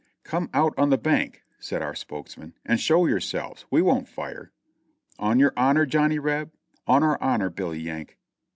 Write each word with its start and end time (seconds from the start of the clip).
"Come 0.23 0.49
out 0.51 0.73
on 0.79 0.89
the 0.89 0.97
bank," 0.97 1.43
said 1.59 1.83
our 1.83 1.93
spokesman, 1.93 2.55
"and 2.65 2.81
show 2.81 3.05
your 3.05 3.19
selves; 3.19 3.65
we 3.69 3.83
won't 3.83 4.09
fire." 4.09 4.51
"On 5.19 5.37
your 5.37 5.53
honor, 5.55 5.85
Johnny 5.85 6.17
Reb?" 6.17 6.51
"On 6.87 7.03
our 7.03 7.21
honor, 7.21 7.51
Billy 7.51 7.81
Yank." 7.81 8.17